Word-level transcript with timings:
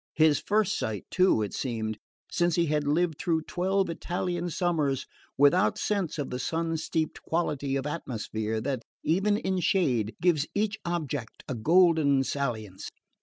His 0.15 0.39
first 0.39 0.79
sight 0.79 1.05
too, 1.11 1.43
it 1.43 1.53
seemed: 1.53 1.99
since 2.31 2.55
he 2.55 2.65
had 2.65 2.87
lived 2.87 3.19
through 3.19 3.43
twelve 3.43 3.87
Italian 3.87 4.49
summers 4.49 5.05
without 5.37 5.77
sense 5.77 6.17
of 6.17 6.31
the 6.31 6.39
sun 6.39 6.75
steeped 6.77 7.21
quality 7.21 7.75
of 7.75 7.85
atmosphere 7.85 8.59
that, 8.61 8.81
even 9.03 9.37
in 9.37 9.59
shade, 9.59 10.15
gives 10.19 10.47
each 10.55 10.79
object 10.85 11.43
a 11.47 11.53
golden 11.53 12.23
salience. 12.23 12.89